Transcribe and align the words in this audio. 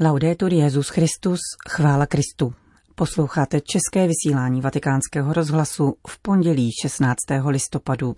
Laudetur 0.00 0.52
Jezus 0.52 0.88
Christus, 0.88 1.40
chvála 1.68 2.06
Kristu. 2.06 2.54
Posloucháte 2.94 3.60
české 3.60 4.06
vysílání 4.06 4.60
Vatikánského 4.60 5.32
rozhlasu 5.32 5.94
v 6.08 6.22
pondělí 6.22 6.70
16. 6.82 7.16
listopadu. 7.48 8.14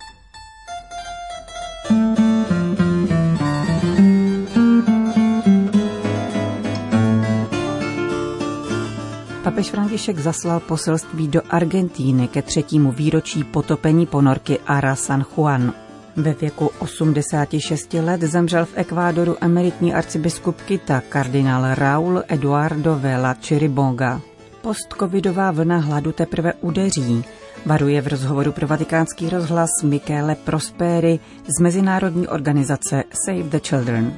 Papež 9.43 9.69
František 9.69 10.19
zaslal 10.19 10.59
poselství 10.59 11.27
do 11.27 11.41
Argentíny 11.49 12.27
ke 12.27 12.41
třetímu 12.41 12.91
výročí 12.91 13.43
potopení 13.43 14.05
ponorky 14.05 14.59
Ara 14.59 14.95
San 14.95 15.25
Juan. 15.35 15.73
Ve 16.15 16.33
věku 16.33 16.71
86 16.79 17.93
let 17.93 18.21
zemřel 18.21 18.65
v 18.65 18.73
Ekvádoru 18.75 19.35
emeritní 19.41 19.93
arcibiskup 19.93 20.61
Kita 20.61 21.01
kardinál 21.09 21.75
Raul 21.75 22.23
Eduardo 22.27 22.95
Vela 22.99 23.33
Chiribonga. 23.33 24.21
Postcovidová 24.61 25.51
vlna 25.51 25.77
hladu 25.77 26.11
teprve 26.11 26.53
udeří, 26.53 27.23
varuje 27.65 28.01
v 28.01 28.07
rozhovoru 28.07 28.51
pro 28.51 28.67
vatikánský 28.67 29.29
rozhlas 29.29 29.69
Michele 29.83 30.35
Prosperi 30.35 31.19
z 31.57 31.61
mezinárodní 31.61 32.27
organizace 32.27 33.03
Save 33.25 33.43
the 33.43 33.59
Children. 33.59 34.13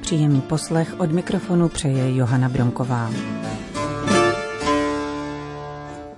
Příjemný 0.00 0.40
poslech 0.40 1.00
od 1.00 1.12
mikrofonu 1.12 1.68
přeje 1.68 2.16
Johana 2.16 2.48
Bronková. 2.48 3.10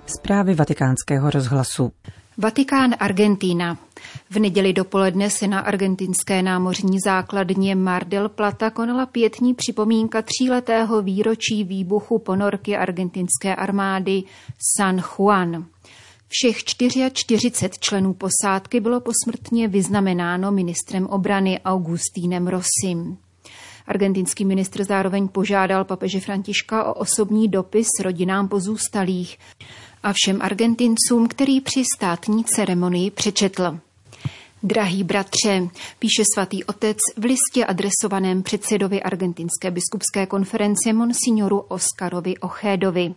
Zprávy 0.05 0.53
vatikánského 0.53 1.29
rozhlasu. 1.29 1.91
Vatikán 2.37 2.95
Argentína. 2.99 3.77
V 4.29 4.39
neděli 4.39 4.73
dopoledne 4.73 5.29
se 5.29 5.47
na 5.47 5.59
argentinské 5.59 6.41
námořní 6.41 6.99
základně 6.99 7.75
Mar 7.75 8.07
del 8.07 8.29
Plata 8.29 8.69
konala 8.69 9.05
pětní 9.05 9.53
připomínka 9.53 10.21
tříletého 10.21 11.01
výročí 11.01 11.63
výbuchu 11.63 12.19
ponorky 12.19 12.77
argentinské 12.77 13.55
armády 13.55 14.23
San 14.77 15.01
Juan. 15.01 15.65
Všech 16.27 16.63
44 16.63 17.49
členů 17.79 18.13
posádky 18.13 18.79
bylo 18.79 19.01
posmrtně 19.01 19.67
vyznamenáno 19.67 20.51
ministrem 20.51 21.05
obrany 21.05 21.59
Augustínem 21.65 22.47
Rosim. 22.47 23.17
Argentinský 23.87 24.45
ministr 24.45 24.83
zároveň 24.83 25.27
požádal 25.27 25.83
papeže 25.85 26.19
Františka 26.19 26.83
o 26.83 26.93
osobní 26.93 27.47
dopis 27.47 27.87
rodinám 28.03 28.47
pozůstalých 28.47 29.37
a 30.03 30.13
všem 30.13 30.41
Argentincům, 30.41 31.27
který 31.27 31.61
při 31.61 31.83
státní 31.97 32.43
ceremonii 32.43 33.11
přečetl. 33.11 33.79
Drahý 34.63 35.03
bratře, 35.03 35.67
píše 35.99 36.23
svatý 36.33 36.63
otec 36.63 36.97
v 37.17 37.23
listě 37.23 37.65
adresovaném 37.65 38.43
předsedovi 38.43 39.03
Argentinské 39.03 39.71
biskupské 39.71 40.25
konference 40.25 40.93
Monsignoru 40.93 41.59
Oskarovi 41.59 42.37
Ochédovi. 42.37 43.13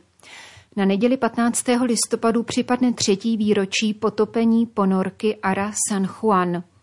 Na 0.77 0.85
neděli 0.85 1.17
15. 1.17 1.65
listopadu 1.83 2.43
připadne 2.43 2.93
třetí 2.93 3.37
výročí 3.37 3.95
potopení 3.95 4.67
ponorky 4.67 5.37
Ara 5.43 5.73
San 5.89 6.09
Juan– 6.23 6.63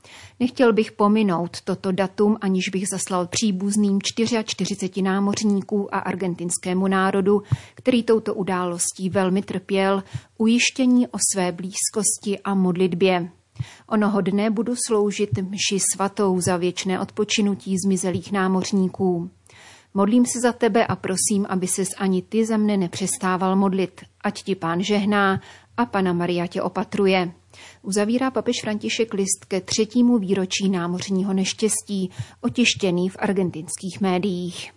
Nechtěl 0.44 0.73
bych 0.73 0.91
pominout 0.91 1.61
toto 1.61 1.91
datum, 1.91 2.38
aniž 2.41 2.69
bych 2.69 2.88
zaslal 2.88 3.27
příbuzným 3.27 4.02
44 4.02 5.02
námořníků 5.02 5.95
a 5.95 6.00
argentinskému 6.00 6.88
národu, 6.88 7.44
který 7.75 8.03
touto 8.03 8.33
událostí 8.33 9.09
velmi 9.09 9.41
trpěl, 9.41 10.03
ujištění 10.38 11.08
o 11.08 11.17
své 11.33 11.52
blízkosti 11.52 12.39
a 12.44 12.53
modlitbě. 12.53 13.30
Onoho 13.89 14.22
dne 14.22 14.50
budu 14.50 14.73
sloužit 14.88 15.30
mši 15.38 15.80
svatou 15.94 16.41
za 16.41 16.57
věčné 16.57 17.00
odpočinutí 17.00 17.75
zmizelých 17.85 18.31
námořníků. 18.31 19.30
Modlím 19.94 20.25
se 20.25 20.39
za 20.39 20.52
tebe 20.52 20.88
a 20.88 20.95
prosím, 20.95 21.45
aby 21.50 21.67
ses 21.67 21.89
ani 21.97 22.22
ty 22.22 22.45
za 22.45 22.57
mne 22.57 22.78
nepřestával 22.78 23.55
modlit. 23.55 24.02
Ať 24.22 24.44
ti 24.44 24.55
pán 24.55 24.83
žehná 24.83 25.41
a 25.78 25.85
pana 25.85 26.13
Maria 26.13 26.47
tě 26.47 26.61
opatruje. 26.61 27.31
Uzavírá 27.81 28.31
papež 28.31 28.55
František 28.61 29.13
list 29.13 29.45
ke 29.47 29.61
třetímu 29.61 30.17
výročí 30.17 30.69
námořního 30.69 31.33
neštěstí, 31.33 32.09
otištěný 32.41 33.09
v 33.09 33.16
argentinských 33.19 34.01
médiích. 34.01 34.72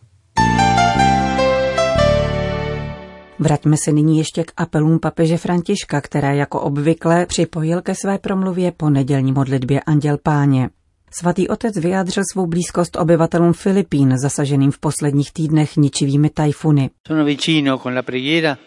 Vraťme 3.38 3.76
se 3.84 3.92
nyní 3.92 4.18
ještě 4.18 4.44
k 4.44 4.52
apelům 4.56 4.98
papeže 4.98 5.36
Františka, 5.36 6.00
které 6.00 6.36
jako 6.36 6.60
obvykle 6.60 7.26
připojil 7.26 7.82
ke 7.82 7.94
své 7.94 8.18
promluvě 8.18 8.72
po 8.72 8.90
nedělní 8.90 9.32
modlitbě 9.32 9.80
Anděl 9.80 10.18
Páně. 10.22 10.70
Svatý 11.10 11.48
otec 11.48 11.76
vyjádřil 11.76 12.22
svou 12.32 12.46
blízkost 12.46 12.96
obyvatelům 12.96 13.52
Filipín, 13.52 14.18
zasaženým 14.18 14.70
v 14.70 14.78
posledních 14.78 15.32
týdnech 15.32 15.76
ničivými 15.76 16.30
tajfuny. 16.30 16.90
Sono 17.06 17.24
vicino 17.24 17.78
con 17.78 17.94
la 17.94 18.02
preghiera 18.02 18.58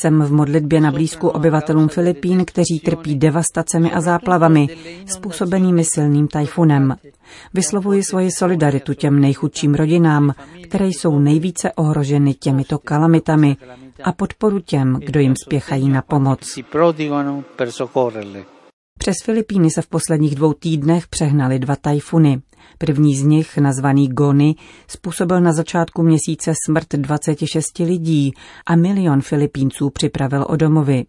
jsem 0.00 0.22
v 0.22 0.32
modlitbě 0.32 0.80
na 0.80 0.90
blízku 0.90 1.28
obyvatelům 1.28 1.88
Filipín, 1.88 2.44
kteří 2.44 2.80
trpí 2.84 3.16
devastacemi 3.16 3.92
a 3.92 4.00
záplavami, 4.00 4.68
způsobenými 5.06 5.84
silným 5.84 6.28
tajfunem. 6.28 6.96
Vyslovuji 7.54 8.02
svoji 8.02 8.30
solidaritu 8.30 8.94
těm 8.94 9.20
nejchudším 9.20 9.74
rodinám, 9.74 10.34
které 10.62 10.86
jsou 10.86 11.18
nejvíce 11.18 11.72
ohroženy 11.72 12.34
těmito 12.34 12.78
kalamitami 12.78 13.56
a 14.04 14.12
podporu 14.12 14.60
těm, 14.60 15.00
kdo 15.04 15.20
jim 15.20 15.34
spěchají 15.36 15.88
na 15.88 16.02
pomoc. 16.02 16.58
Přes 18.98 19.16
Filipíny 19.24 19.70
se 19.70 19.82
v 19.82 19.86
posledních 19.86 20.34
dvou 20.34 20.52
týdnech 20.52 21.08
přehnaly 21.08 21.58
dva 21.58 21.76
tajfuny. 21.76 22.42
První 22.78 23.16
z 23.16 23.22
nich, 23.22 23.58
nazvaný 23.58 24.08
Gony, 24.08 24.54
způsobil 24.88 25.40
na 25.40 25.52
začátku 25.52 26.02
měsíce 26.02 26.52
smrt 26.66 26.86
26 26.92 27.78
lidí 27.78 28.32
a 28.66 28.76
milion 28.76 29.20
Filipínců 29.20 29.90
připravil 29.90 30.46
o 30.48 30.56
domovy. 30.56 31.04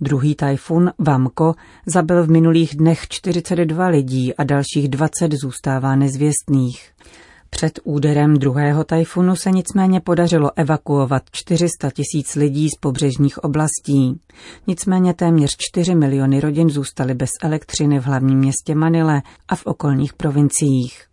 Druhý 0.00 0.34
tajfun, 0.34 0.90
Vamko, 0.98 1.54
zabil 1.86 2.26
v 2.26 2.30
minulých 2.30 2.76
dnech 2.76 3.08
42 3.08 3.86
lidí 3.86 4.34
a 4.34 4.44
dalších 4.44 4.88
20 4.88 5.32
zůstává 5.32 5.96
nezvěstných. 5.96 6.92
Před 7.56 7.80
úderem 7.84 8.34
druhého 8.34 8.84
tajfunu 8.84 9.36
se 9.36 9.50
nicméně 9.50 10.00
podařilo 10.00 10.50
evakuovat 10.56 11.22
400 11.32 11.90
tisíc 11.90 12.34
lidí 12.34 12.68
z 12.68 12.78
pobřežních 12.80 13.38
oblastí. 13.38 14.20
Nicméně 14.66 15.14
téměř 15.14 15.56
4 15.58 15.94
miliony 15.94 16.40
rodin 16.40 16.70
zůstaly 16.70 17.14
bez 17.14 17.30
elektřiny 17.42 18.00
v 18.00 18.04
hlavním 18.04 18.38
městě 18.38 18.74
Manile 18.74 19.22
a 19.48 19.56
v 19.56 19.66
okolních 19.66 20.12
provinciích. 20.12 21.04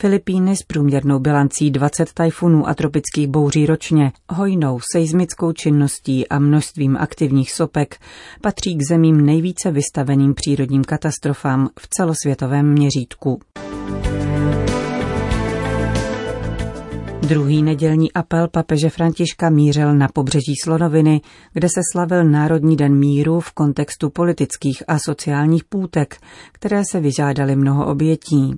Filipíny 0.00 0.56
s 0.56 0.62
průměrnou 0.62 1.18
bilancí 1.18 1.70
20 1.70 2.12
tajfunů 2.12 2.68
a 2.68 2.74
tropických 2.74 3.28
bouří 3.28 3.66
ročně, 3.66 4.12
hojnou 4.30 4.80
seismickou 4.92 5.52
činností 5.52 6.28
a 6.28 6.38
množstvím 6.38 6.96
aktivních 6.96 7.52
sopek 7.52 7.96
patří 8.40 8.76
k 8.76 8.88
zemím 8.88 9.26
nejvíce 9.26 9.70
vystaveným 9.70 10.34
přírodním 10.34 10.84
katastrofám 10.84 11.68
v 11.80 11.88
celosvětovém 11.88 12.72
měřítku. 12.72 13.40
Druhý 17.28 17.62
nedělní 17.62 18.12
apel 18.12 18.48
papeže 18.48 18.90
Františka 18.90 19.50
mířil 19.50 19.94
na 19.94 20.08
pobřeží 20.08 20.54
Slonoviny, 20.64 21.20
kde 21.52 21.68
se 21.68 21.80
slavil 21.92 22.24
Národní 22.24 22.76
den 22.76 22.94
míru 22.94 23.40
v 23.40 23.52
kontextu 23.52 24.10
politických 24.10 24.82
a 24.88 24.98
sociálních 24.98 25.64
půtek, 25.64 26.16
které 26.52 26.82
se 26.90 27.00
vyžádaly 27.00 27.56
mnoho 27.56 27.86
obětí. 27.86 28.54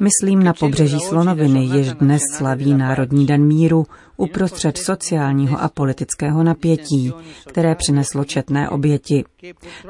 Myslím 0.00 0.42
na 0.42 0.52
pobřeží 0.52 1.00
Slonoviny, 1.00 1.64
jež 1.64 1.92
dnes 1.92 2.22
slaví 2.36 2.74
Národní 2.74 3.26
den 3.26 3.46
míru 3.46 3.86
uprostřed 4.18 4.78
sociálního 4.78 5.62
a 5.62 5.68
politického 5.68 6.42
napětí, 6.42 7.12
které 7.46 7.74
přineslo 7.74 8.24
četné 8.24 8.68
oběti. 8.68 9.24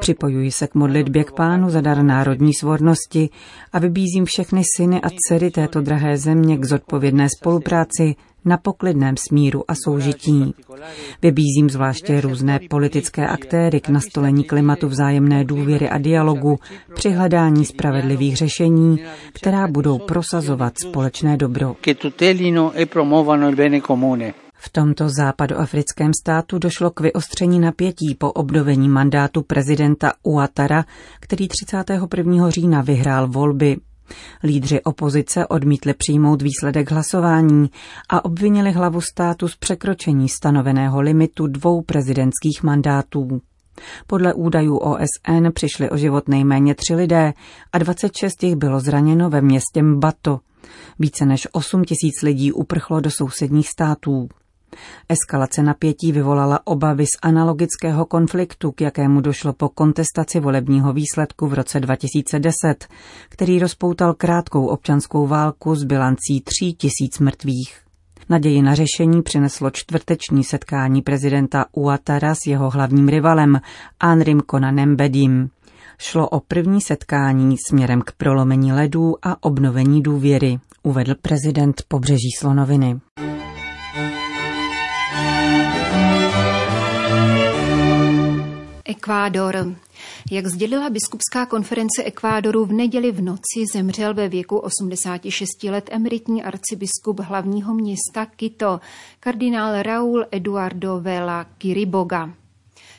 Připojuji 0.00 0.50
se 0.50 0.66
k 0.66 0.74
modlitbě 0.74 1.24
k 1.24 1.32
pánu 1.32 1.70
za 1.70 1.80
dar 1.80 2.02
národní 2.02 2.54
svornosti 2.54 3.30
a 3.72 3.78
vybízím 3.78 4.24
všechny 4.24 4.62
syny 4.76 5.00
a 5.00 5.08
dcery 5.10 5.50
této 5.50 5.80
drahé 5.80 6.16
země 6.16 6.58
k 6.58 6.64
zodpovědné 6.64 7.28
spolupráci 7.38 8.14
na 8.44 8.56
poklidném 8.56 9.14
smíru 9.28 9.64
a 9.68 9.74
soužití. 9.84 10.54
Vybízím 11.22 11.70
zvláště 11.70 12.20
různé 12.20 12.60
politické 12.70 13.28
aktéry 13.28 13.80
k 13.80 13.88
nastolení 13.88 14.44
klimatu 14.44 14.88
vzájemné 14.88 15.44
důvěry 15.44 15.88
a 15.88 15.98
dialogu 15.98 16.58
při 16.94 17.10
hledání 17.10 17.64
spravedlivých 17.64 18.36
řešení, 18.36 18.98
která 19.32 19.68
budou 19.68 19.98
prosazovat 19.98 20.72
společné 20.78 21.36
dobro. 21.36 21.76
V 24.60 24.68
tomto 24.68 25.08
západoafrickém 25.08 26.10
státu 26.22 26.58
došlo 26.58 26.90
k 26.90 27.00
vyostření 27.00 27.60
napětí 27.60 28.14
po 28.14 28.32
obnovení 28.32 28.88
mandátu 28.88 29.42
prezidenta 29.42 30.12
Uatara, 30.22 30.84
který 31.20 31.48
31. 31.48 32.50
října 32.50 32.82
vyhrál 32.82 33.28
volby. 33.28 33.76
Lídři 34.44 34.82
opozice 34.82 35.46
odmítli 35.46 35.94
přijmout 35.94 36.42
výsledek 36.42 36.90
hlasování 36.90 37.70
a 38.08 38.24
obvinili 38.24 38.72
hlavu 38.72 39.00
státu 39.00 39.48
z 39.48 39.56
překročení 39.56 40.28
stanoveného 40.28 41.00
limitu 41.00 41.46
dvou 41.46 41.82
prezidentských 41.82 42.62
mandátů. 42.62 43.40
Podle 44.06 44.34
údajů 44.34 44.76
OSN 44.76 45.48
přišli 45.54 45.90
o 45.90 45.96
život 45.96 46.28
nejméně 46.28 46.74
tři 46.74 46.94
lidé 46.94 47.32
a 47.72 47.78
26 47.78 48.42
jich 48.42 48.56
bylo 48.56 48.80
zraněno 48.80 49.30
ve 49.30 49.40
městě 49.40 49.82
Mbato. 49.82 50.40
Více 50.98 51.26
než 51.26 51.48
8 51.52 51.84
tisíc 51.84 52.22
lidí 52.22 52.52
uprchlo 52.52 53.00
do 53.00 53.10
sousedních 53.10 53.68
států. 53.68 54.28
Eskalace 55.08 55.62
napětí 55.62 56.12
vyvolala 56.12 56.60
obavy 56.64 57.06
z 57.06 57.18
analogického 57.22 58.06
konfliktu, 58.06 58.72
k 58.72 58.80
jakému 58.80 59.20
došlo 59.20 59.52
po 59.52 59.68
kontestaci 59.68 60.40
volebního 60.40 60.92
výsledku 60.92 61.46
v 61.46 61.54
roce 61.54 61.80
2010, 61.80 62.86
který 63.28 63.58
rozpoutal 63.58 64.14
krátkou 64.14 64.66
občanskou 64.66 65.26
válku 65.26 65.74
s 65.74 65.84
bilancí 65.84 66.40
tří 66.40 66.74
tisíc 66.74 67.18
mrtvých. 67.18 67.80
Naději 68.28 68.62
na 68.62 68.74
řešení 68.74 69.22
přineslo 69.22 69.70
čtvrteční 69.70 70.44
setkání 70.44 71.02
prezidenta 71.02 71.64
Uatara 71.72 72.34
s 72.34 72.46
jeho 72.46 72.70
hlavním 72.70 73.08
rivalem 73.08 73.60
Anrim 74.00 74.40
Konanem 74.40 74.96
Bedim. 74.96 75.50
Šlo 75.98 76.28
o 76.28 76.40
první 76.40 76.80
setkání 76.80 77.56
směrem 77.68 78.02
k 78.02 78.12
prolomení 78.12 78.72
ledů 78.72 79.14
a 79.22 79.42
obnovení 79.42 80.02
důvěry, 80.02 80.58
uvedl 80.82 81.14
prezident 81.22 81.82
pobřeží 81.88 82.30
Slonoviny. 82.38 83.00
Ekvádor. 88.88 89.76
Jak 90.30 90.46
sdělila 90.46 90.90
biskupská 90.90 91.46
konference 91.46 92.02
Ekvádoru 92.04 92.64
v 92.64 92.72
neděli 92.72 93.12
v 93.12 93.22
noci, 93.22 93.66
zemřel 93.72 94.14
ve 94.14 94.28
věku 94.28 94.56
86 94.56 95.64
let 95.64 95.88
emeritní 95.92 96.44
arcibiskup 96.44 97.20
hlavního 97.20 97.74
města 97.74 98.26
Quito, 98.36 98.80
kardinál 99.20 99.82
Raúl 99.82 100.24
Eduardo 100.30 101.00
Vela 101.00 101.44
Kiriboga. 101.44 102.34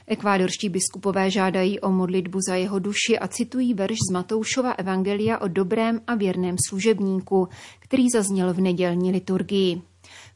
Ekvádorští 0.08 0.70
biskupové 0.70 1.32
žádají 1.32 1.80
o 1.80 1.92
modlitbu 1.92 2.40
za 2.48 2.56
jeho 2.56 2.80
duši 2.80 3.20
a 3.20 3.28
citují 3.28 3.74
verš 3.74 3.98
z 4.10 4.14
Matoušova 4.14 4.72
Evangelia 4.72 5.38
o 5.38 5.48
dobrém 5.48 6.02
a 6.08 6.16
věrném 6.16 6.56
služebníku, 6.70 7.48
který 7.80 8.10
zazněl 8.10 8.54
v 8.54 8.60
nedělní 8.60 9.12
liturgii. 9.12 9.82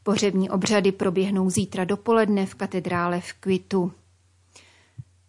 Pohřební 0.02 0.50
obřady 0.50 0.92
proběhnou 0.92 1.50
zítra 1.50 1.84
dopoledne 1.84 2.46
v 2.46 2.54
katedrále 2.54 3.20
v 3.20 3.32
Kvitu. 3.32 3.92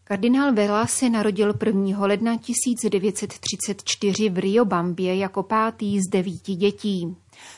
Kardinál 0.07 0.53
Vela 0.53 0.87
se 0.87 1.09
narodil 1.09 1.53
1. 1.65 2.05
ledna 2.05 2.37
1934 2.37 4.29
v 4.29 4.37
Riobambě 4.37 5.15
jako 5.15 5.43
pátý 5.43 5.99
z 5.99 6.09
devíti 6.11 6.55
dětí. 6.55 7.15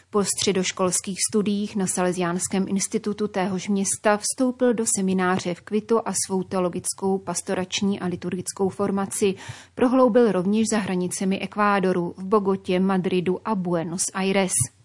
Po 0.09 0.23
středoškolských 0.23 1.17
studiích 1.31 1.75
na 1.75 1.87
Salesiánském 1.87 2.65
institutu 2.67 3.27
téhož 3.27 3.67
města 3.67 4.17
vstoupil 4.17 4.73
do 4.73 4.83
semináře 4.97 5.53
v 5.53 5.61
Kvitu 5.61 5.99
a 6.05 6.13
svou 6.25 6.43
teologickou, 6.43 7.17
pastorační 7.17 7.99
a 7.99 8.05
liturgickou 8.05 8.69
formaci 8.69 9.35
prohloubil 9.75 10.31
rovněž 10.31 10.67
za 10.71 10.77
hranicemi 10.77 11.39
Ekvádoru 11.39 12.13
v 12.17 12.23
Bogotě, 12.23 12.79
Madridu 12.79 13.47
a 13.47 13.55
Buenos 13.55 14.03
Aires. 14.13 14.76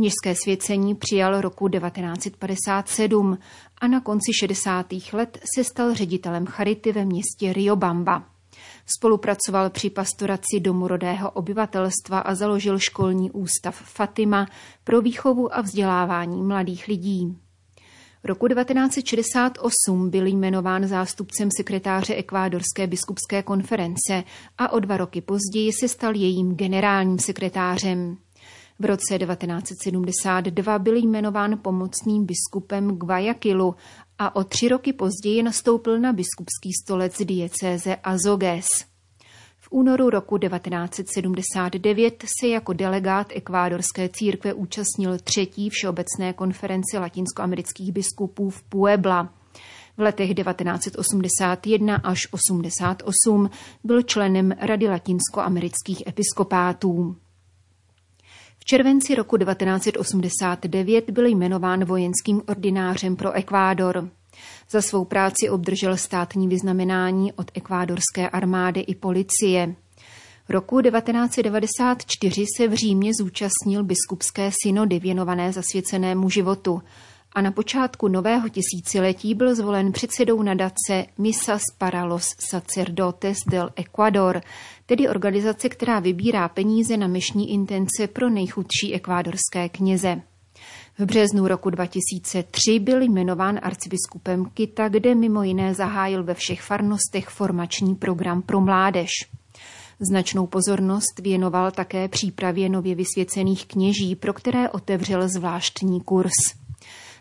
Kněžské 0.00 0.34
svěcení 0.34 0.94
přijal 0.94 1.40
roku 1.40 1.68
1957 1.68 3.38
a 3.78 3.88
na 3.88 4.00
konci 4.00 4.32
60. 4.40 4.86
let 5.12 5.38
se 5.56 5.64
stal 5.64 5.94
ředitelem 5.94 6.46
charity 6.46 6.92
ve 6.92 7.04
městě 7.04 7.52
Riobamba. 7.52 8.24
Spolupracoval 8.98 9.70
při 9.70 9.90
pastoraci 9.90 10.60
domorodého 10.60 11.30
obyvatelstva 11.30 12.18
a 12.18 12.34
založil 12.34 12.78
školní 12.78 13.30
ústav 13.30 13.74
Fatima 13.74 14.46
pro 14.84 15.00
výchovu 15.00 15.54
a 15.56 15.60
vzdělávání 15.60 16.42
mladých 16.42 16.88
lidí. 16.88 17.36
Roku 18.24 18.48
1968 18.48 20.10
byl 20.10 20.26
jmenován 20.26 20.86
zástupcem 20.86 21.48
sekretáře 21.56 22.14
Ekvádorské 22.14 22.86
biskupské 22.86 23.42
konference 23.42 24.24
a 24.58 24.72
o 24.72 24.80
dva 24.80 24.96
roky 24.96 25.20
později 25.20 25.72
se 25.72 25.88
stal 25.88 26.14
jejím 26.14 26.54
generálním 26.54 27.18
sekretářem. 27.18 28.16
V 28.80 28.84
roce 28.84 29.18
1972 29.18 30.78
byl 30.78 30.96
jmenován 30.96 31.58
pomocným 31.58 32.26
biskupem 32.26 32.88
Guayaquilu 32.88 33.74
a 34.18 34.36
o 34.36 34.44
tři 34.44 34.68
roky 34.68 34.92
později 34.92 35.42
nastoupil 35.42 36.00
na 36.00 36.12
biskupský 36.12 36.72
stolec 36.82 37.22
diecéze 37.24 37.96
Azoges. 37.96 38.66
V 39.58 39.68
únoru 39.70 40.10
roku 40.10 40.38
1979 40.38 42.24
se 42.40 42.48
jako 42.48 42.72
delegát 42.72 43.26
ekvádorské 43.34 44.08
církve 44.08 44.54
účastnil 44.54 45.18
třetí 45.18 45.70
všeobecné 45.70 46.32
konferenci 46.32 46.98
latinskoamerických 46.98 47.92
biskupů 47.92 48.50
v 48.50 48.62
Puebla. 48.62 49.34
V 49.96 50.00
letech 50.00 50.34
1981 50.34 51.96
až 51.96 52.28
88 52.30 53.50
byl 53.84 54.02
členem 54.02 54.52
Rady 54.60 54.88
latinskoamerických 54.88 56.06
episkopátů. 56.06 57.16
V 58.60 58.64
červenci 58.64 59.14
roku 59.14 59.36
1989 59.36 61.10
byl 61.10 61.26
jmenován 61.26 61.84
vojenským 61.84 62.42
ordinářem 62.48 63.16
pro 63.16 63.32
Ekvádor. 63.32 64.08
Za 64.70 64.82
svou 64.82 65.04
práci 65.04 65.50
obdržel 65.50 65.96
státní 65.96 66.48
vyznamenání 66.48 67.32
od 67.32 67.50
ekvádorské 67.54 68.28
armády 68.32 68.80
i 68.80 68.94
policie. 68.94 69.74
Roku 70.48 70.80
1994 70.80 72.44
se 72.56 72.68
v 72.68 72.74
Římě 72.74 73.10
zúčastnil 73.20 73.84
biskupské 73.84 74.50
synody 74.62 74.98
věnované 74.98 75.52
zasvěcenému 75.52 76.30
životu 76.30 76.82
a 77.32 77.40
na 77.40 77.50
počátku 77.52 78.08
nového 78.08 78.48
tisíciletí 78.48 79.34
byl 79.34 79.54
zvolen 79.54 79.92
předsedou 79.92 80.42
nadace 80.42 81.06
Misas 81.18 81.62
para 81.78 82.04
los 82.04 82.26
Sacerdotes 82.50 83.38
del 83.50 83.70
Ecuador, 83.76 84.40
tedy 84.86 85.08
organizace, 85.08 85.68
která 85.68 86.00
vybírá 86.00 86.48
peníze 86.48 86.96
na 86.96 87.06
myšní 87.06 87.52
intence 87.52 88.06
pro 88.06 88.30
nejchudší 88.30 88.94
ekvádorské 88.94 89.68
kněze. 89.68 90.22
V 90.98 91.04
březnu 91.04 91.48
roku 91.48 91.70
2003 91.70 92.78
byl 92.78 93.02
jmenován 93.02 93.60
arcibiskupem 93.62 94.44
Kita, 94.54 94.88
kde 94.88 95.14
mimo 95.14 95.42
jiné 95.42 95.74
zahájil 95.74 96.24
ve 96.24 96.34
všech 96.34 96.60
farnostech 96.60 97.28
formační 97.28 97.94
program 97.94 98.42
pro 98.42 98.60
mládež. 98.60 99.10
Značnou 100.00 100.46
pozornost 100.46 101.20
věnoval 101.22 101.70
také 101.70 102.08
přípravě 102.08 102.68
nově 102.68 102.94
vysvěcených 102.94 103.66
kněží, 103.66 104.16
pro 104.16 104.32
které 104.32 104.68
otevřel 104.68 105.28
zvláštní 105.28 106.00
kurz. 106.00 106.59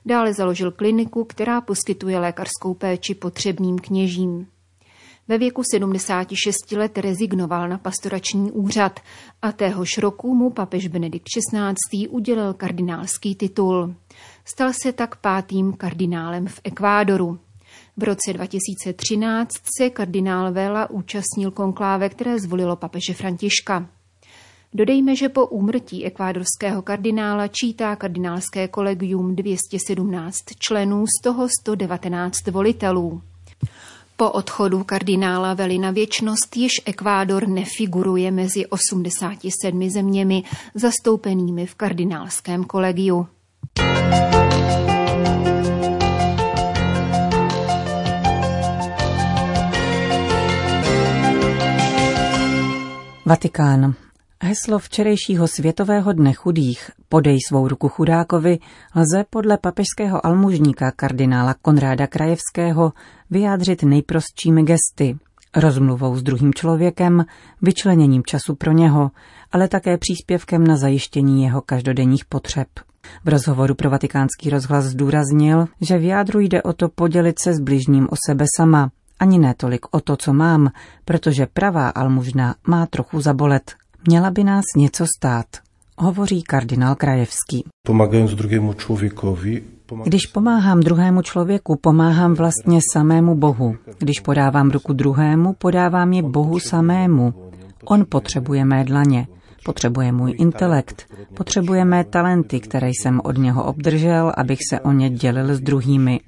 Dále 0.05 0.33
založil 0.33 0.71
kliniku, 0.71 1.23
která 1.23 1.61
poskytuje 1.61 2.19
lékařskou 2.19 2.73
péči 2.73 3.15
potřebným 3.15 3.79
kněžím. 3.79 4.47
Ve 5.27 5.37
věku 5.37 5.61
76 5.71 6.71
let 6.71 6.97
rezignoval 6.97 7.69
na 7.69 7.77
pastorační 7.77 8.51
úřad 8.51 8.99
a 9.41 9.51
téhož 9.51 9.97
roku 9.97 10.35
mu 10.35 10.49
papež 10.49 10.87
Benedikt 10.87 11.25
XVI. 11.25 12.07
udělil 12.07 12.53
kardinálský 12.53 13.35
titul. 13.35 13.95
Stal 14.45 14.73
se 14.73 14.93
tak 14.93 15.15
pátým 15.15 15.73
kardinálem 15.73 16.47
v 16.47 16.61
Ekvádoru. 16.63 17.39
V 17.97 18.03
roce 18.03 18.33
2013 18.33 19.49
se 19.77 19.89
kardinál 19.89 20.53
Vela 20.53 20.89
účastnil 20.89 21.51
konkláve, 21.51 22.09
které 22.09 22.39
zvolilo 22.39 22.75
papeže 22.75 23.13
Františka. 23.13 23.89
Dodejme, 24.73 25.15
že 25.15 25.29
po 25.29 25.45
úmrtí 25.45 26.05
ekvádorského 26.05 26.81
kardinála 26.81 27.47
čítá 27.47 27.95
kardinálské 27.95 28.67
kolegium 28.67 29.35
217 29.35 30.37
členů, 30.59 31.05
z 31.07 31.21
toho 31.23 31.47
119 31.61 32.47
volitelů. 32.47 33.21
Po 34.17 34.31
odchodu 34.31 34.83
kardinála 34.83 35.53
Veli 35.53 35.77
na 35.77 35.91
věčnost 35.91 36.57
již 36.57 36.71
Ekvádor 36.85 37.47
nefiguruje 37.47 38.31
mezi 38.31 38.65
87 38.65 39.89
zeměmi 39.89 40.43
zastoupenými 40.75 41.65
v 41.65 41.75
kardinálském 41.75 42.63
kolegiu. 42.63 43.27
Vatikán. 53.25 54.08
Heslo 54.43 54.79
včerejšího 54.79 55.47
Světového 55.47 56.13
dne 56.13 56.33
chudých 56.33 56.91
Podej 57.09 57.37
svou 57.47 57.67
ruku 57.67 57.89
chudákovi 57.89 58.59
lze 58.95 59.25
podle 59.29 59.57
papežského 59.57 60.25
almužníka 60.25 60.91
kardinála 60.91 61.55
Konráda 61.61 62.07
Krajevského 62.07 62.93
vyjádřit 63.29 63.83
nejprostšími 63.83 64.63
gesty, 64.63 65.17
rozmluvou 65.55 66.15
s 66.15 66.23
druhým 66.23 66.53
člověkem, 66.53 67.25
vyčleněním 67.61 68.23
času 68.23 68.55
pro 68.55 68.71
něho, 68.71 69.11
ale 69.51 69.67
také 69.67 69.97
příspěvkem 69.97 70.67
na 70.67 70.77
zajištění 70.77 71.43
jeho 71.43 71.61
každodenních 71.61 72.25
potřeb. 72.25 72.67
V 73.25 73.29
rozhovoru 73.29 73.75
pro 73.75 73.89
vatikánský 73.89 74.49
rozhlas 74.49 74.85
zdůraznil, 74.85 75.67
že 75.81 75.97
v 75.97 76.03
jádru 76.03 76.39
jde 76.39 76.63
o 76.63 76.73
to 76.73 76.89
podělit 76.89 77.39
se 77.39 77.53
s 77.53 77.59
bližním 77.59 78.07
o 78.11 78.15
sebe 78.29 78.45
sama, 78.57 78.91
ani 79.19 79.39
ne 79.39 79.53
tolik 79.57 79.85
o 79.91 79.99
to, 79.99 80.17
co 80.17 80.33
mám, 80.33 80.71
protože 81.05 81.47
pravá 81.53 81.89
almužna 81.89 82.55
má 82.67 82.85
trochu 82.85 83.21
zabolet, 83.21 83.75
Měla 84.07 84.31
by 84.31 84.43
nás 84.43 84.65
něco 84.77 85.05
stát, 85.17 85.45
hovoří 85.97 86.41
kardinál 86.41 86.95
Krajevský. 86.95 87.63
Pomagając 87.87 88.31
drugiemu 88.31 88.73
człowiekowi, 88.73 89.63
Když 90.03 90.25
pomáhám 90.25 90.79
druhému 90.79 91.21
člověku, 91.21 91.75
pomáhám 91.75 92.33
vlastně 92.33 92.79
samému 92.93 93.35
Bohu. 93.35 93.75
Když 93.99 94.19
podávám 94.19 94.71
ruku 94.71 94.93
druhému, 94.93 95.53
podávám 95.53 96.13
ji 96.13 96.21
Bohu 96.21 96.59
samému. 96.59 97.33
On 97.85 98.05
potřebuje 98.09 98.65
mé 98.65 98.83
dlaně, 98.83 99.27
potřebuje 99.65 100.11
můj 100.11 100.33
intelekt, 100.37 101.05
potřebuje 101.33 101.85
mé 101.85 102.03
talenty, 102.03 102.59
které 102.59 102.89
jsem 102.89 103.21
od 103.23 103.37
něho 103.37 103.63
obdržel, 103.63 104.33
abych 104.37 104.59
se 104.69 104.79
o 104.79 104.91
ně 104.91 105.09
dělil 105.09 105.55
s 105.55 105.59
druhými. 105.59 106.19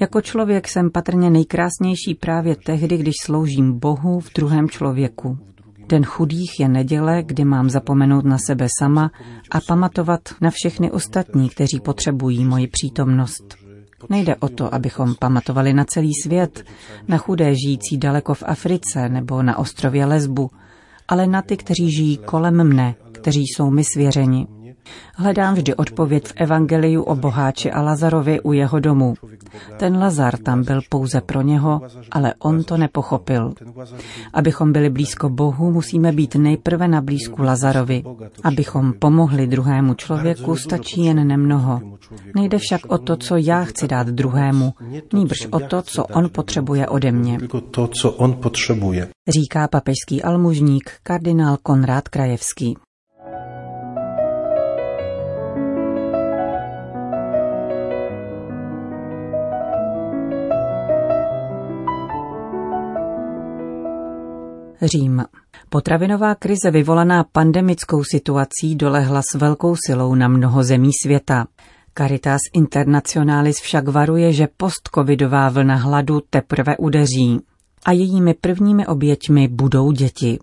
Jako 0.00 0.20
člověk 0.20 0.68
jsem 0.68 0.90
patrně 0.90 1.30
nejkrásnější 1.30 2.14
právě 2.20 2.56
tehdy, 2.56 2.96
když 2.96 3.14
sloužím 3.24 3.78
Bohu 3.78 4.20
v 4.20 4.32
druhém 4.34 4.68
člověku. 4.68 5.38
Den 5.88 6.04
chudých 6.04 6.60
je 6.60 6.68
neděle, 6.68 7.22
kdy 7.22 7.44
mám 7.44 7.70
zapomenout 7.70 8.24
na 8.24 8.36
sebe 8.46 8.66
sama 8.78 9.10
a 9.50 9.60
pamatovat 9.60 10.20
na 10.40 10.50
všechny 10.50 10.90
ostatní, 10.90 11.48
kteří 11.48 11.80
potřebují 11.80 12.44
moji 12.44 12.66
přítomnost. 12.66 13.56
Nejde 14.10 14.36
o 14.36 14.48
to, 14.48 14.74
abychom 14.74 15.14
pamatovali 15.14 15.72
na 15.72 15.84
celý 15.84 16.14
svět, 16.22 16.64
na 17.08 17.18
chudé 17.18 17.54
žijící 17.54 17.98
daleko 17.98 18.34
v 18.34 18.42
Africe 18.46 19.08
nebo 19.08 19.42
na 19.42 19.58
ostrově 19.58 20.06
Lesbu, 20.06 20.50
ale 21.08 21.26
na 21.26 21.42
ty, 21.42 21.56
kteří 21.56 21.90
žijí 21.96 22.16
kolem 22.16 22.68
mne, 22.68 22.94
kteří 23.12 23.40
jsou 23.40 23.70
mi 23.70 23.84
svěřeni. 23.84 24.46
Hledám 25.16 25.54
vždy 25.54 25.74
odpověď 25.74 26.26
v 26.26 26.32
Evangeliu 26.36 27.02
o 27.02 27.14
boháči 27.14 27.70
a 27.70 27.82
Lazarovi 27.82 28.40
u 28.40 28.52
jeho 28.52 28.80
domu. 28.80 29.14
Ten 29.76 29.98
Lazar 29.98 30.36
tam 30.36 30.64
byl 30.64 30.80
pouze 30.88 31.20
pro 31.20 31.42
něho, 31.42 31.80
ale 32.10 32.34
on 32.38 32.64
to 32.64 32.76
nepochopil. 32.76 33.52
Abychom 34.32 34.72
byli 34.72 34.90
blízko 34.90 35.28
Bohu, 35.28 35.72
musíme 35.72 36.12
být 36.12 36.34
nejprve 36.34 36.88
na 36.88 37.00
blízku 37.00 37.42
Lazarovi. 37.42 38.02
Abychom 38.44 38.92
pomohli 38.92 39.46
druhému 39.46 39.94
člověku, 39.94 40.56
stačí 40.56 41.04
jen 41.04 41.26
nemnoho. 41.26 41.80
Nejde 42.34 42.58
však 42.58 42.80
o 42.88 42.98
to, 42.98 43.16
co 43.16 43.36
já 43.36 43.64
chci 43.64 43.88
dát 43.88 44.06
druhému, 44.06 44.74
nýbrž 45.12 45.46
o 45.50 45.60
to, 45.60 45.82
co 45.82 46.04
on 46.04 46.28
potřebuje 46.32 46.88
ode 46.88 47.12
mě. 47.12 47.38
To, 47.70 47.86
co 47.86 48.12
on 48.12 48.32
potřebuje. 48.32 49.08
Říká 49.28 49.68
papežský 49.68 50.22
almužník 50.22 50.92
kardinál 51.02 51.56
Konrád 51.62 52.08
Krajevský. 52.08 52.76
Řím. 64.82 65.24
Potravinová 65.68 66.34
krize 66.34 66.70
vyvolaná 66.70 67.24
pandemickou 67.32 68.04
situací 68.04 68.76
dolehla 68.76 69.22
s 69.22 69.34
velkou 69.34 69.76
silou 69.86 70.14
na 70.14 70.28
mnoho 70.28 70.64
zemí 70.64 70.90
světa. 71.02 71.46
Caritas 71.98 72.40
Internationalis 72.52 73.60
však 73.60 73.88
varuje, 73.88 74.32
že 74.32 74.48
postcovidová 74.56 75.48
vlna 75.48 75.74
hladu 75.74 76.20
teprve 76.30 76.76
udeří 76.76 77.40
a 77.84 77.92
jejími 77.92 78.34
prvními 78.34 78.86
oběťmi 78.86 79.48
budou 79.48 79.92
děti. 79.92 80.38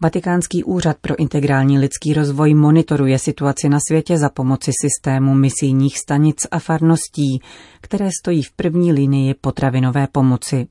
Vatikánský 0.00 0.64
úřad 0.64 0.96
pro 1.00 1.16
integrální 1.16 1.78
lidský 1.78 2.14
rozvoj 2.14 2.54
monitoruje 2.54 3.18
situaci 3.18 3.68
na 3.68 3.78
světě 3.88 4.18
za 4.18 4.28
pomoci 4.28 4.70
systému 4.82 5.34
misijních 5.34 5.98
stanic 5.98 6.46
a 6.50 6.58
farností, 6.58 7.42
které 7.80 8.08
stojí 8.22 8.42
v 8.42 8.52
první 8.52 8.92
linii 8.92 9.34
potravinové 9.34 10.06
pomoci. 10.12 10.66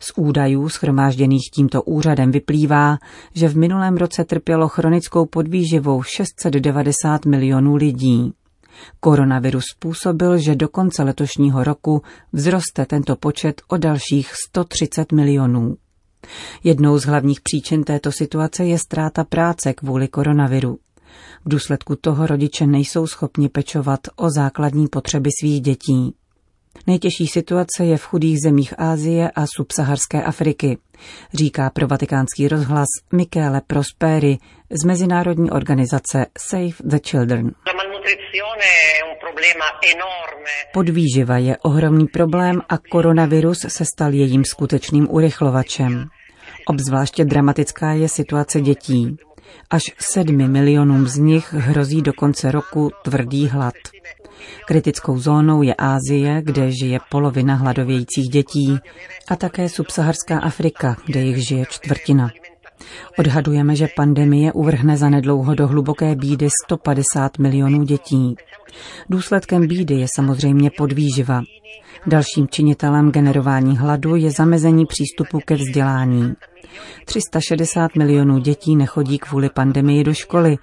Z 0.00 0.12
údajů 0.16 0.68
schromážděných 0.68 1.50
tímto 1.54 1.82
úřadem 1.82 2.30
vyplývá, 2.30 2.98
že 3.34 3.48
v 3.48 3.56
minulém 3.56 3.96
roce 3.96 4.24
trpělo 4.24 4.68
chronickou 4.68 5.26
podvýživou 5.26 6.02
690 6.02 7.24
milionů 7.24 7.74
lidí. 7.74 8.32
Koronavirus 9.00 9.64
způsobil, 9.76 10.38
že 10.38 10.54
do 10.54 10.68
konce 10.68 11.02
letošního 11.02 11.64
roku 11.64 12.02
vzroste 12.32 12.86
tento 12.86 13.16
počet 13.16 13.62
o 13.68 13.76
dalších 13.76 14.32
130 14.48 15.12
milionů. 15.12 15.76
Jednou 16.64 16.98
z 16.98 17.04
hlavních 17.04 17.40
příčin 17.40 17.84
této 17.84 18.12
situace 18.12 18.64
je 18.64 18.78
ztráta 18.78 19.24
práce 19.24 19.72
kvůli 19.72 20.08
koronaviru. 20.08 20.78
V 21.44 21.48
důsledku 21.48 21.96
toho 21.96 22.26
rodiče 22.26 22.66
nejsou 22.66 23.06
schopni 23.06 23.48
pečovat 23.48 24.00
o 24.16 24.30
základní 24.30 24.88
potřeby 24.88 25.30
svých 25.40 25.60
dětí. 25.60 26.14
Nejtěžší 26.88 27.26
situace 27.26 27.84
je 27.84 27.96
v 27.96 28.04
chudých 28.04 28.40
zemích 28.40 28.74
Ázie 28.78 29.30
a 29.30 29.44
subsaharské 29.56 30.22
Afriky, 30.22 30.78
říká 31.34 31.70
pro 31.70 31.86
vatikánský 31.86 32.48
rozhlas 32.48 32.86
Michele 33.12 33.60
Prosperi 33.66 34.38
z 34.82 34.84
mezinárodní 34.84 35.50
organizace 35.50 36.26
Save 36.38 36.74
the 36.84 36.98
Children. 37.06 37.50
Podvýživa 40.72 41.38
je 41.38 41.56
ohromný 41.56 42.06
problém 42.06 42.62
a 42.68 42.78
koronavirus 42.78 43.58
se 43.68 43.84
stal 43.84 44.14
jejím 44.14 44.44
skutečným 44.44 45.06
urychlovačem. 45.10 46.04
Obzvláště 46.66 47.24
dramatická 47.24 47.92
je 47.92 48.08
situace 48.08 48.60
dětí. 48.60 49.16
Až 49.70 49.82
sedmi 49.98 50.48
milionům 50.48 51.06
z 51.06 51.16
nich 51.16 51.52
hrozí 51.52 52.02
do 52.02 52.12
konce 52.12 52.50
roku 52.50 52.90
tvrdý 53.02 53.48
hlad. 53.48 53.74
Kritickou 54.66 55.18
zónou 55.18 55.62
je 55.62 55.74
Ázie, 55.78 56.42
kde 56.42 56.72
žije 56.72 56.98
polovina 57.10 57.54
hladovějících 57.54 58.28
dětí, 58.28 58.78
a 59.28 59.36
také 59.36 59.68
subsaharská 59.68 60.38
Afrika, 60.38 60.96
kde 61.06 61.20
jich 61.20 61.46
žije 61.46 61.64
čtvrtina. 61.68 62.30
Odhadujeme, 63.18 63.76
že 63.76 63.88
pandemie 63.96 64.52
uvrhne 64.52 64.96
za 64.96 65.08
nedlouho 65.08 65.54
do 65.54 65.66
hluboké 65.66 66.14
bídy 66.14 66.48
150 66.64 67.38
milionů 67.38 67.82
dětí. 67.84 68.36
Důsledkem 69.10 69.66
bídy 69.66 69.94
je 69.94 70.06
samozřejmě 70.14 70.70
podvýživa. 70.70 71.42
Dalším 72.06 72.48
činitelem 72.48 73.10
generování 73.10 73.78
hladu 73.78 74.16
je 74.16 74.30
zamezení 74.30 74.86
přístupu 74.86 75.40
ke 75.44 75.54
vzdělání. 75.54 76.34
360 77.04 77.96
milionů 77.96 78.38
dětí 78.38 78.76
nechodí 78.76 79.18
kvůli 79.18 79.48
pandemii 79.48 80.04
do 80.04 80.14
školy 80.14 80.56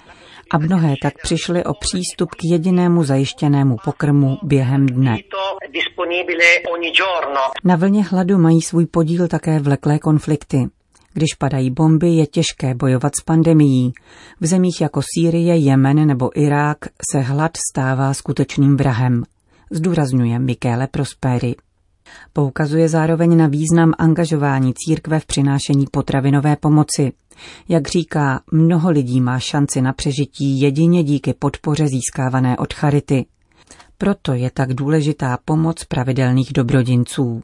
a 0.51 0.57
mnohé 0.57 0.93
tak 1.01 1.13
přišly 1.23 1.63
o 1.63 1.73
přístup 1.73 2.29
k 2.29 2.43
jedinému 2.51 3.03
zajištěnému 3.03 3.75
pokrmu 3.83 4.37
během 4.43 4.85
dne. 4.85 5.17
Na 7.63 7.75
vlně 7.75 8.03
hladu 8.03 8.37
mají 8.37 8.61
svůj 8.61 8.85
podíl 8.85 9.27
také 9.27 9.59
vleklé 9.59 9.99
konflikty. 9.99 10.67
Když 11.17 11.33
padají 11.33 11.71
bomby, 11.71 12.09
je 12.09 12.27
těžké 12.27 12.75
bojovat 12.75 13.15
s 13.15 13.23
pandemií. 13.23 13.93
V 14.41 14.45
zemích 14.45 14.81
jako 14.81 15.01
Sýrie, 15.15 15.57
Jemen 15.57 16.07
nebo 16.07 16.39
Irák 16.39 16.77
se 17.11 17.19
hlad 17.19 17.51
stává 17.71 18.13
skutečným 18.13 18.77
vrahem, 18.77 19.23
zdůrazňuje 19.71 20.39
Michele 20.39 20.87
Prosperi. 20.87 21.55
Poukazuje 22.33 22.89
zároveň 22.89 23.37
na 23.37 23.47
význam 23.47 23.93
angažování 23.97 24.73
církve 24.73 25.19
v 25.19 25.25
přinášení 25.25 25.85
potravinové 25.91 26.55
pomoci. 26.55 27.11
Jak 27.69 27.87
říká, 27.87 28.41
mnoho 28.51 28.91
lidí 28.91 29.21
má 29.21 29.39
šanci 29.39 29.81
na 29.81 29.93
přežití 29.93 30.61
jedině 30.61 31.03
díky 31.03 31.33
podpoře 31.33 31.87
získávané 31.87 32.57
od 32.57 32.73
charity. 32.73 33.25
Proto 33.97 34.33
je 34.33 34.51
tak 34.53 34.73
důležitá 34.73 35.37
pomoc 35.45 35.83
pravidelných 35.83 36.53
dobrodinců. 36.53 37.43